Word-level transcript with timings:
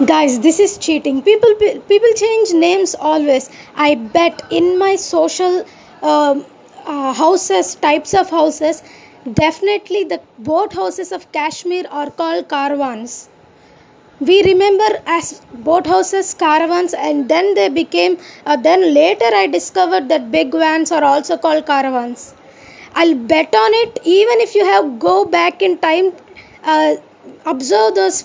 Guys, 0.00 0.38
this 0.40 0.58
is 0.60 0.76
cheating. 0.78 1.22
People 1.22 1.54
people 1.92 2.12
change 2.16 2.52
names 2.52 2.94
always. 2.94 3.48
I 3.74 3.94
bet 3.94 4.42
in 4.50 4.78
my 4.78 4.96
social 4.96 5.64
um, 6.02 6.44
uh, 6.84 7.12
houses, 7.14 7.74
types 7.76 8.12
of 8.14 8.28
houses, 8.30 8.82
definitely 9.40 10.04
the 10.04 10.20
boat 10.38 10.72
houses 10.74 11.12
of 11.12 11.30
Kashmir 11.32 11.84
are 11.90 12.10
called 12.10 12.48
caravans. 12.50 13.28
We 14.20 14.42
remember 14.42 14.90
as 15.06 15.40
boat 15.52 15.86
houses, 15.86 16.34
caravans, 16.34 16.94
and 16.94 17.28
then 17.28 17.54
they 17.54 17.68
became. 17.68 18.18
Uh, 18.46 18.56
then 18.56 18.92
later, 18.94 19.30
I 19.42 19.46
discovered 19.46 20.08
that 20.10 20.30
big 20.32 20.52
vans 20.52 20.92
are 20.92 21.04
also 21.04 21.38
called 21.38 21.66
caravans. 21.66 22.34
I'll 22.94 23.14
bet 23.14 23.54
on 23.54 23.74
it. 23.84 23.98
Even 24.04 24.40
if 24.48 24.54
you 24.54 24.64
have 24.66 24.98
go 24.98 25.24
back 25.24 25.62
in 25.62 25.78
time, 25.78 26.12
uh, 26.64 26.96
observe 27.46 27.94
those 27.94 28.22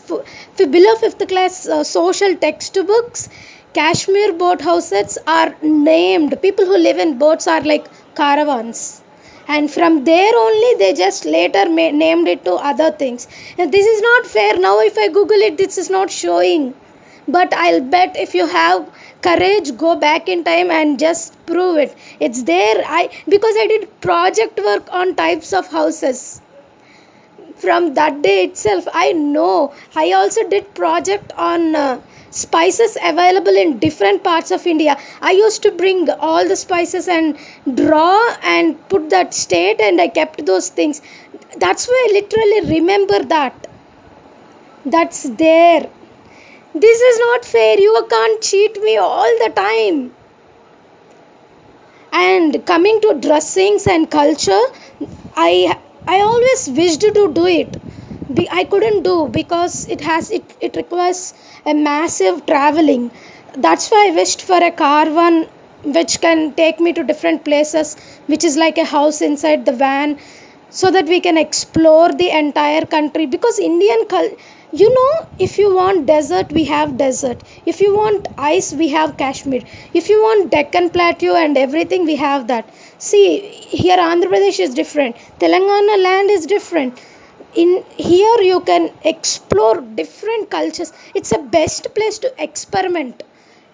below 0.57 0.95
fifth 0.95 1.27
class 1.27 1.67
uh, 1.67 1.83
social 1.83 2.35
textbooks. 2.35 3.29
Kashmir 3.73 4.33
boat 4.33 4.61
houses 4.61 5.17
are 5.27 5.55
named. 5.61 6.41
People 6.41 6.65
who 6.65 6.77
live 6.77 6.97
in 6.97 7.17
boats 7.17 7.47
are 7.47 7.61
like 7.61 7.87
caravans. 8.15 9.01
And 9.47 9.71
from 9.71 10.03
there 10.03 10.31
only 10.35 10.75
they 10.79 10.93
just 10.93 11.25
later 11.25 11.65
named 11.69 12.27
it 12.27 12.43
to 12.45 12.53
other 12.53 12.91
things. 12.91 13.27
And 13.57 13.71
this 13.71 13.85
is 13.85 14.01
not 14.01 14.25
fair. 14.25 14.57
Now, 14.57 14.79
if 14.79 14.97
I 14.97 15.07
Google 15.07 15.37
it, 15.49 15.57
this 15.57 15.77
is 15.77 15.89
not 15.89 16.11
showing 16.11 16.73
but 17.27 17.53
i'll 17.53 17.81
bet 17.81 18.15
if 18.15 18.33
you 18.33 18.45
have 18.47 18.87
courage 19.21 19.75
go 19.77 19.95
back 19.95 20.29
in 20.29 20.43
time 20.43 20.71
and 20.71 20.97
just 20.99 21.33
prove 21.45 21.77
it 21.77 21.95
it's 22.19 22.43
there 22.43 22.83
i 22.99 23.09
because 23.27 23.55
i 23.63 23.67
did 23.67 23.85
project 24.01 24.59
work 24.69 24.87
on 24.93 25.13
types 25.15 25.51
of 25.53 25.67
houses 25.67 26.41
from 27.63 27.93
that 27.95 28.21
day 28.21 28.43
itself 28.45 28.87
i 28.93 29.11
know. 29.13 29.73
I 29.95 30.11
also 30.13 30.47
did 30.49 30.73
project 30.73 31.33
on 31.35 31.75
uh, 31.75 32.01
spices 32.31 32.97
available 33.11 33.55
in 33.63 33.77
different 33.79 34.23
parts 34.23 34.51
of 34.51 34.65
india. 34.67 34.97
I 35.21 35.31
used 35.31 35.63
to 35.63 35.71
bring 35.71 36.09
all 36.09 36.47
the 36.47 36.55
spices 36.55 37.07
and 37.07 37.37
draw 37.81 38.19
and 38.43 38.75
put 38.89 39.09
that 39.11 39.33
state 39.33 39.81
and 39.81 39.99
i 40.01 40.07
kept 40.07 40.45
those 40.45 40.69
things. 40.69 41.01
That's 41.65 41.87
why 41.87 42.05
i 42.07 42.13
literally 42.19 42.61
remember 42.79 43.23
that. 43.35 43.67
That's 44.85 45.21
there. 45.21 45.87
This 46.75 47.01
is 47.01 47.19
not 47.19 47.45
fair. 47.45 47.79
You 47.79 48.07
can't 48.09 48.41
cheat 48.41 48.81
me 48.81 48.97
all 48.97 49.31
the 49.45 49.51
time. 49.55 50.13
And 52.11 52.65
coming 52.65 52.99
to 53.01 53.13
dressings 53.13 53.87
and 53.87 54.09
culture, 54.11 54.61
I 55.35 55.79
I 56.07 56.19
always 56.21 56.69
wished 56.69 57.01
to 57.01 57.31
do 57.33 57.45
it. 57.45 57.77
I 58.51 58.63
couldn't 58.63 59.03
do 59.03 59.27
because 59.27 59.85
it 59.85 60.01
has 60.01 60.31
it, 60.31 60.43
it 60.59 60.75
requires 60.75 61.33
a 61.65 61.73
massive 61.73 62.45
traveling. 62.45 63.11
That's 63.53 63.89
why 63.91 64.07
I 64.09 64.15
wished 64.15 64.41
for 64.41 64.57
a 64.57 64.71
caravan 64.71 65.47
which 65.83 66.19
can 66.21 66.53
take 66.53 66.79
me 66.79 66.93
to 66.93 67.03
different 67.03 67.45
places, 67.45 67.95
which 68.25 68.43
is 68.43 68.57
like 68.57 68.77
a 68.77 68.85
house 68.85 69.21
inside 69.21 69.65
the 69.65 69.71
van 69.71 70.17
so 70.69 70.91
that 70.91 71.07
we 71.07 71.19
can 71.21 71.37
explore 71.37 72.11
the 72.11 72.29
entire 72.29 72.85
country. 72.85 73.25
Because 73.25 73.59
indian 73.59 74.05
you 74.71 74.93
know 74.93 75.27
if 75.39 75.57
you 75.57 75.73
want 75.73 76.05
desert 76.05 76.51
we 76.51 76.65
have 76.65 76.97
desert. 76.97 77.41
If 77.65 77.79
you 77.79 77.95
want 77.95 78.27
ice 78.37 78.73
we 78.73 78.89
have 78.89 79.15
kashmir. 79.17 79.61
If 79.93 80.09
you 80.09 80.21
want 80.21 80.51
deccan 80.51 80.89
plateau 80.89 81.35
and 81.35 81.57
everything 81.57 82.05
we 82.05 82.15
have 82.15 82.47
that. 82.47 82.69
See 82.97 83.39
here 83.83 83.97
andhra 83.97 84.29
pradesh 84.33 84.59
is 84.59 84.73
different. 84.73 85.15
Telangana 85.39 85.97
land 86.07 86.29
is 86.29 86.45
different. 86.45 86.99
In 87.55 87.83
here 87.95 88.41
you 88.41 88.59
can 88.61 88.91
explore 89.03 89.79
different 89.81 90.49
cultures. 90.49 90.91
It's 91.15 91.31
a 91.31 91.39
best 91.39 91.93
place 91.95 92.19
to 92.19 92.33
experiment. 92.37 93.23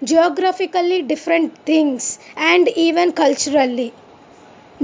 Geographically 0.04 1.02
different 1.02 1.58
things 1.66 2.20
and 2.36 2.68
even 2.70 3.14
culturally 3.14 3.94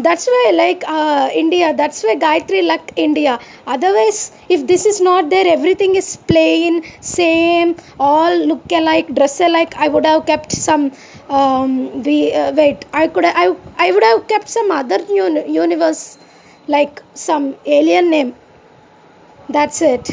that's 0.06 0.26
why 0.28 0.52
like 0.56 0.84
uh, 0.88 1.30
India. 1.34 1.74
That's 1.76 2.04
why 2.04 2.16
Gayatri 2.16 2.66
like 2.66 2.94
India. 2.96 3.40
Otherwise, 3.68 4.32
if 4.50 4.66
this 4.68 4.86
is 4.86 5.00
not 5.02 5.30
there, 5.30 5.48
everything 5.48 5.96
is 5.96 6.10
plain, 6.32 6.84
same, 7.02 7.76
all 8.00 8.36
look 8.52 8.72
alike, 8.72 9.14
dress 9.14 9.40
alike. 9.42 9.76
I 9.76 9.88
would 9.88 10.06
have 10.06 10.26
kept 10.26 10.52
some. 10.52 10.92
Um, 11.30 12.04
we 12.04 12.34
uh, 12.34 12.52
wait. 12.54 12.86
I 12.94 13.08
could. 13.08 13.26
I 13.26 13.48
I 13.78 13.92
would 13.92 14.04
have 14.12 14.28
kept 14.28 14.50
some 14.50 14.72
other 14.72 15.00
uni- 15.22 15.50
universe, 15.62 16.18
like 16.68 17.02
some 17.14 17.56
alien 17.66 18.10
name. 18.10 18.36
That's 19.50 19.82
it. 19.82 20.10